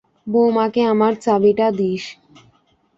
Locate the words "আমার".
0.83-1.13